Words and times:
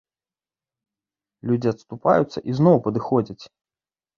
Людзі 1.49 1.67
адступаюцца 1.73 2.39
і 2.53 2.59
зноў 2.61 2.77
падыходзяць. 2.89 3.43